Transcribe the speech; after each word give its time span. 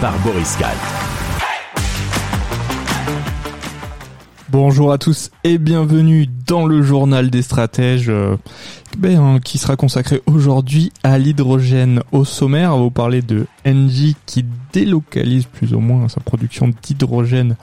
par 0.00 0.18
Boris 0.20 0.56
Kahl. 0.56 0.76
Bonjour 4.50 4.92
à 4.92 4.98
tous 4.98 5.30
et 5.44 5.58
bienvenue 5.58 6.26
dans 6.46 6.66
le 6.66 6.82
journal 6.82 7.30
des 7.30 7.42
stratèges 7.42 8.08
euh, 8.08 8.36
ben, 8.98 9.18
hein, 9.18 9.40
qui 9.42 9.58
sera 9.58 9.76
consacré 9.76 10.22
aujourd'hui 10.26 10.92
à 11.02 11.18
l'hydrogène 11.18 12.02
au 12.12 12.24
sommaire. 12.24 12.74
On 12.74 12.78
va 12.78 12.82
vous 12.84 12.90
parler 12.90 13.22
de 13.22 13.46
Engie 13.66 14.16
qui 14.26 14.44
délocalise 14.72 15.44
plus 15.44 15.74
ou 15.74 15.80
moins 15.80 16.08
sa 16.08 16.20
production 16.20 16.70
d'hydrogène 16.82 17.56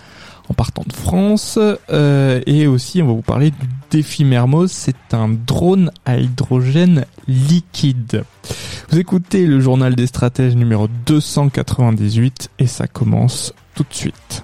en 0.50 0.54
partant 0.54 0.84
de 0.86 0.94
France. 0.94 1.58
Euh, 1.90 2.42
et 2.46 2.68
aussi, 2.68 3.02
on 3.02 3.08
va 3.08 3.14
vous 3.14 3.22
parler 3.22 3.52
du 3.52 3.68
défi 3.90 4.26
Mermoz. 4.26 4.72
C'est 4.72 5.14
un 5.14 5.30
drone 5.30 5.92
à 6.06 6.18
hydrogène 6.18 7.06
liquide. 7.28 8.24
Vous 8.94 9.00
écoutez 9.00 9.48
le 9.48 9.60
journal 9.60 9.96
des 9.96 10.06
stratèges 10.06 10.56
numéro 10.56 10.88
298 11.08 12.52
et 12.60 12.68
ça 12.68 12.86
commence 12.86 13.52
tout 13.74 13.82
de 13.82 13.94
suite. 13.96 14.44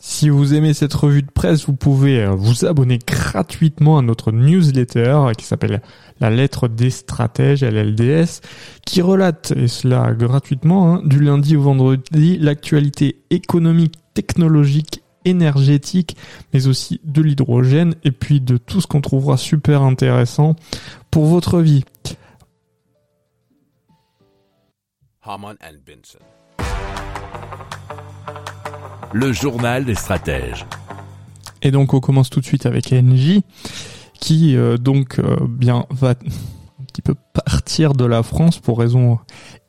Si 0.00 0.28
vous 0.28 0.52
aimez 0.52 0.74
cette 0.74 0.94
revue 0.94 1.22
de 1.22 1.30
presse, 1.30 1.66
vous 1.66 1.76
pouvez 1.76 2.24
euh, 2.24 2.30
vous 2.30 2.64
abonner 2.64 2.98
gratuitement 2.98 3.98
à 3.98 4.02
notre 4.02 4.32
newsletter 4.32 5.28
qui 5.38 5.44
s'appelle 5.44 5.80
La 6.18 6.28
lettre 6.28 6.66
des 6.66 6.90
stratèges, 6.90 7.62
LLDS, 7.62 8.40
qui 8.84 9.00
relate, 9.00 9.52
et 9.52 9.68
cela 9.68 10.12
gratuitement, 10.12 10.94
hein, 10.94 11.02
du 11.04 11.20
lundi 11.20 11.56
au 11.56 11.62
vendredi, 11.62 12.36
l'actualité 12.40 13.20
économique, 13.30 13.94
technologique, 14.14 15.04
énergétique, 15.24 16.16
mais 16.52 16.66
aussi 16.66 17.00
de 17.04 17.22
l'hydrogène, 17.22 17.94
et 18.02 18.10
puis 18.10 18.40
de 18.40 18.56
tout 18.56 18.80
ce 18.80 18.88
qu'on 18.88 19.00
trouvera 19.00 19.36
super 19.36 19.82
intéressant 19.82 20.56
pour 21.12 21.26
votre 21.26 21.60
vie. 21.60 21.84
Haman 25.26 25.56
and 25.62 25.78
Benson. 25.86 26.18
Le 29.14 29.32
journal 29.32 29.86
des 29.86 29.94
stratèges. 29.94 30.66
Et 31.62 31.70
donc 31.70 31.94
on 31.94 32.00
commence 32.00 32.28
tout 32.28 32.40
de 32.40 32.44
suite 32.44 32.66
avec 32.66 32.92
Engie, 32.92 33.42
qui 34.20 34.54
euh, 34.54 34.76
donc 34.76 35.18
euh, 35.18 35.36
bien 35.48 35.86
va 35.88 36.10
un 36.10 36.84
petit 36.84 37.00
peu 37.00 37.14
partir 37.32 37.94
de 37.94 38.04
la 38.04 38.22
France 38.22 38.58
pour 38.58 38.78
raison 38.78 39.18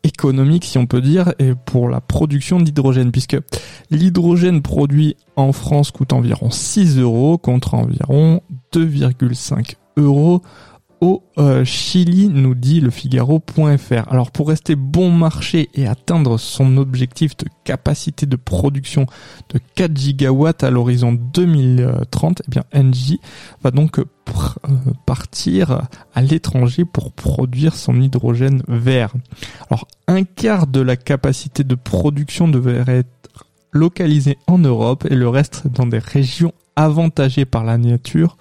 économique 0.03 0.65
si 0.65 0.77
on 0.77 0.87
peut 0.87 1.01
dire 1.01 1.33
et 1.39 1.53
pour 1.55 1.87
la 1.87 2.01
production 2.01 2.59
d'hydrogène 2.59 3.11
puisque 3.11 3.37
l'hydrogène 3.89 4.61
produit 4.61 5.15
en 5.37 5.53
France 5.53 5.91
coûte 5.91 6.11
environ 6.11 6.51
6 6.51 6.99
euros 6.99 7.37
contre 7.37 7.75
environ 7.75 8.41
2,5 8.73 9.75
euros 9.97 10.41
au 11.01 11.23
euh, 11.37 11.65
Chili, 11.65 12.29
nous 12.29 12.55
dit 12.55 12.81
le 12.81 12.89
Figaro.fr. 12.89 14.11
Alors 14.11 14.31
pour 14.31 14.49
rester 14.49 14.75
bon 14.75 15.11
marché 15.11 15.69
et 15.73 15.87
atteindre 15.87 16.37
son 16.37 16.77
objectif 16.77 17.35
de 17.37 17.45
capacité 17.63 18.25
de 18.25 18.35
production 18.35 19.05
de 19.49 19.59
4 19.75 19.95
gigawatts 19.97 20.63
à 20.63 20.69
l'horizon 20.69 21.13
2030, 21.13 22.41
eh 22.45 22.51
bien 22.51 22.63
Engie 22.73 23.19
va 23.63 23.71
donc 23.71 23.99
euh, 23.99 24.05
partir 25.05 25.87
à 26.13 26.21
l'étranger 26.21 26.85
pour 26.85 27.11
produire 27.11 27.75
son 27.75 27.99
hydrogène 28.01 28.63
vert. 28.67 29.13
Alors 29.69 29.87
un 30.07 30.23
quart 30.23 30.67
de 30.67 30.81
la 30.81 30.95
capacité 30.95 31.63
de 31.63 31.75
production 31.75 32.47
devrait 32.47 32.83
être 32.87 33.09
localisé 33.71 34.37
en 34.47 34.57
Europe 34.57 35.05
et 35.09 35.15
le 35.15 35.27
reste 35.27 35.67
dans 35.67 35.85
des 35.85 35.99
régions 35.99 36.53
avantagées 36.75 37.45
par 37.45 37.63
la 37.63 37.77
nature 37.77 38.37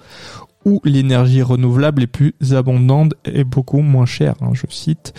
où 0.64 0.80
l'énergie 0.84 1.42
renouvelable 1.42 2.02
est 2.02 2.06
plus 2.06 2.34
abondante 2.52 3.14
et 3.24 3.44
beaucoup 3.44 3.80
moins 3.80 4.06
chère, 4.06 4.34
hein, 4.40 4.50
je 4.52 4.66
cite, 4.68 5.12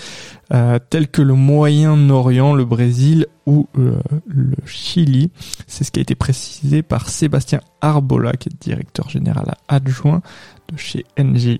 euh, 0.53 0.79
tels 0.89 1.07
que 1.07 1.22
le 1.22 1.33
Moyen-Orient, 1.33 2.53
le 2.53 2.66
Brésil 2.66 3.28
ou 3.45 3.67
euh, 3.78 4.00
le 4.28 4.55
Chili. 4.66 5.31
C'est 5.67 5.84
ce 5.84 5.91
qui 5.91 6.00
a 6.00 6.01
été 6.01 6.16
précisé 6.16 6.81
par 6.81 7.09
Sébastien 7.09 7.61
Arbola, 7.81 8.34
qui 8.34 8.50
est 8.50 8.61
directeur 8.61 9.09
général 9.09 9.55
adjoint 9.67 10.22
de 10.72 10.78
chez 10.78 11.05
NG. 11.17 11.59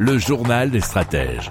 Le 0.00 0.16
journal 0.16 0.70
des 0.70 0.80
stratèges. 0.80 1.50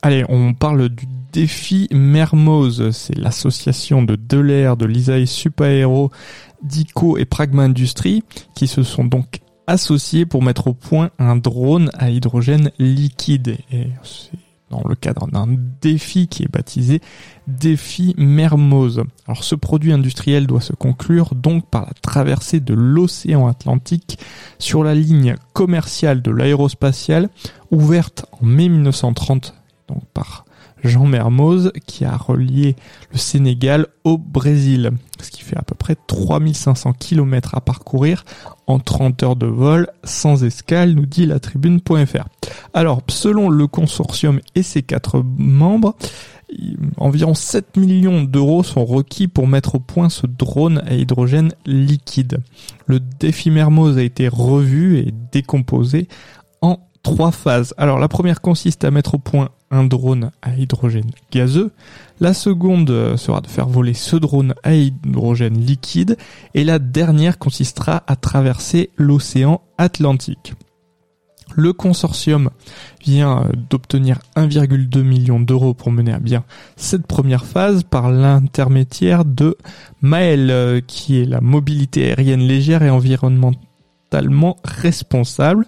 Allez, 0.00 0.24
on 0.30 0.54
parle 0.54 0.88
du 0.88 1.06
défi 1.32 1.88
Mermoz. 1.92 2.90
C'est 2.92 3.16
l'association 3.18 4.02
de 4.02 4.16
Delair, 4.16 4.78
de 4.78 4.86
l'ISAE 4.86 5.26
Supaéro, 5.26 6.10
d'ICO 6.62 7.18
et 7.18 7.26
Pragma 7.26 7.64
Industries 7.64 8.22
qui 8.54 8.66
se 8.66 8.82
sont 8.82 9.04
donc 9.04 9.40
associés 9.66 10.24
pour 10.24 10.42
mettre 10.42 10.68
au 10.68 10.74
point 10.74 11.10
un 11.18 11.36
drone 11.36 11.90
à 11.98 12.10
hydrogène 12.10 12.70
liquide. 12.78 13.58
C'est 14.02 14.38
dans 14.70 14.82
le 14.88 14.94
cadre 14.94 15.26
d'un 15.26 15.46
défi 15.82 16.28
qui 16.28 16.44
est 16.44 16.50
baptisé 16.50 17.00
défi 17.46 18.14
Mermoz. 18.16 19.02
Alors 19.26 19.44
ce 19.44 19.54
produit 19.54 19.92
industriel 19.92 20.46
doit 20.46 20.60
se 20.60 20.72
conclure 20.72 21.34
donc 21.34 21.66
par 21.68 21.82
la 21.82 21.92
traversée 22.00 22.60
de 22.60 22.74
l'océan 22.74 23.46
Atlantique 23.46 24.18
sur 24.58 24.84
la 24.84 24.94
ligne 24.94 25.34
commerciale 25.52 26.22
de 26.22 26.30
l'aérospatiale 26.30 27.28
ouverte 27.70 28.26
en 28.32 28.46
mai 28.46 28.68
1930 28.68 29.54
donc 29.88 30.04
par 30.14 30.44
Jean 30.84 31.06
Mermoz 31.06 31.72
qui 31.86 32.04
a 32.04 32.16
relié 32.16 32.76
le 33.10 33.18
Sénégal 33.18 33.86
au 34.04 34.18
Brésil, 34.18 34.90
ce 35.20 35.30
qui 35.30 35.42
fait 35.42 35.56
à 35.56 35.62
peu 35.62 35.74
près 35.74 35.96
3500 36.06 36.92
km 36.92 37.54
à 37.54 37.62
parcourir 37.62 38.24
en 38.66 38.78
30 38.78 39.22
heures 39.22 39.36
de 39.36 39.46
vol 39.46 39.88
sans 40.04 40.44
escale, 40.44 40.92
nous 40.92 41.06
dit 41.06 41.24
la 41.24 41.40
tribune.fr. 41.40 42.26
Alors, 42.74 43.00
selon 43.08 43.48
le 43.48 43.66
consortium 43.66 44.40
et 44.54 44.62
ses 44.62 44.82
quatre 44.82 45.22
membres, 45.38 45.96
environ 46.96 47.34
7 47.34 47.76
millions 47.76 48.22
d'euros 48.22 48.62
sont 48.62 48.84
requis 48.84 49.28
pour 49.28 49.46
mettre 49.46 49.76
au 49.76 49.80
point 49.80 50.08
ce 50.08 50.26
drone 50.26 50.82
à 50.86 50.94
hydrogène 50.94 51.52
liquide. 51.66 52.38
Le 52.86 53.00
défi 53.00 53.50
Mermoz 53.50 53.98
a 53.98 54.02
été 54.02 54.28
revu 54.28 54.98
et 54.98 55.12
décomposé 55.32 56.08
en 56.60 56.78
trois 57.02 57.30
phases. 57.30 57.74
Alors 57.76 57.98
la 57.98 58.08
première 58.08 58.40
consiste 58.40 58.84
à 58.84 58.90
mettre 58.90 59.14
au 59.14 59.18
point 59.18 59.50
un 59.70 59.84
drone 59.84 60.30
à 60.42 60.56
hydrogène 60.56 61.10
gazeux. 61.30 61.72
La 62.20 62.32
seconde 62.32 62.90
euh, 62.90 63.16
sera 63.16 63.40
de 63.40 63.48
faire 63.48 63.68
voler 63.68 63.94
ce 63.94 64.16
drone 64.16 64.54
à 64.62 64.74
hydrogène 64.74 65.58
liquide. 65.58 66.16
Et 66.54 66.64
la 66.64 66.78
dernière 66.78 67.38
consistera 67.38 68.04
à 68.06 68.16
traverser 68.16 68.90
l'océan 68.96 69.60
Atlantique. 69.78 70.54
Le 71.56 71.72
consortium 71.72 72.50
vient 73.02 73.48
d'obtenir 73.70 74.18
1,2 74.36 75.02
million 75.02 75.40
d'euros 75.40 75.74
pour 75.74 75.92
mener 75.92 76.12
à 76.12 76.18
bien 76.18 76.44
cette 76.76 77.06
première 77.06 77.44
phase 77.44 77.84
par 77.84 78.10
l'intermédiaire 78.10 79.24
de 79.24 79.56
Maël, 80.00 80.50
euh, 80.50 80.80
qui 80.86 81.20
est 81.20 81.24
la 81.24 81.40
mobilité 81.40 82.06
aérienne 82.06 82.40
légère 82.40 82.82
et 82.82 82.90
environnementalement 82.90 84.56
responsable, 84.64 85.66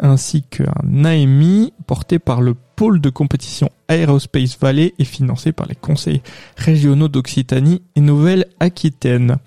ainsi 0.00 0.42
qu'un 0.42 1.04
AMI 1.04 1.72
porté 1.86 2.18
par 2.18 2.40
le 2.40 2.54
pôle 2.76 3.00
de 3.00 3.10
compétition 3.10 3.70
Aerospace 3.88 4.58
Valley 4.60 4.94
et 4.98 5.04
financé 5.04 5.52
par 5.52 5.66
les 5.66 5.74
conseils 5.74 6.22
régionaux 6.56 7.08
d'Occitanie 7.08 7.82
et 7.96 8.00
Nouvelle-Aquitaine. 8.00 9.38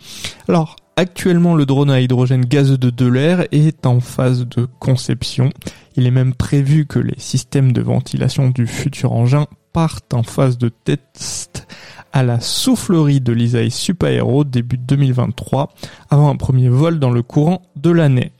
Alors, 0.49 0.75
Actuellement, 1.01 1.55
le 1.55 1.65
drone 1.65 1.89
à 1.89 1.99
hydrogène 1.99 2.45
gazeux 2.45 2.77
de 2.77 2.91
Delair 2.91 3.47
est 3.51 3.87
en 3.87 3.99
phase 3.99 4.45
de 4.47 4.67
conception. 4.77 5.49
Il 5.95 6.05
est 6.05 6.11
même 6.11 6.35
prévu 6.35 6.85
que 6.85 6.99
les 6.99 7.17
systèmes 7.17 7.71
de 7.71 7.81
ventilation 7.81 8.51
du 8.51 8.67
futur 8.67 9.13
engin 9.13 9.47
partent 9.73 10.13
en 10.13 10.21
phase 10.21 10.59
de 10.59 10.69
test 10.69 11.67
à 12.13 12.21
la 12.21 12.39
soufflerie 12.39 13.19
de 13.19 13.33
l'Isaï 13.33 13.71
Super 13.71 14.11
Hero 14.11 14.43
début 14.43 14.77
2023, 14.77 15.73
avant 16.11 16.29
un 16.29 16.35
premier 16.35 16.69
vol 16.69 16.99
dans 16.99 17.09
le 17.09 17.23
courant 17.23 17.63
de 17.77 17.89
l'année. 17.89 18.31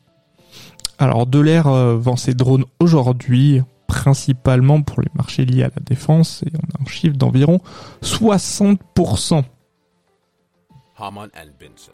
Alors 1.00 1.26
Delair 1.26 1.66
euh, 1.66 1.98
vend 1.98 2.16
ses 2.16 2.36
drones 2.36 2.66
aujourd'hui, 2.80 3.64
principalement 3.88 4.84
pour 4.84 5.02
les 5.02 5.10
marchés 5.16 5.46
liés 5.46 5.64
à 5.64 5.72
la 5.76 5.82
défense, 5.84 6.44
et 6.46 6.52
on 6.56 6.78
a 6.78 6.84
un 6.84 6.86
chiffre 6.86 7.18
d'environ 7.18 7.60
60%. 8.04 9.46
Haman 11.00 11.30
and 11.36 11.50
Benson. 11.60 11.94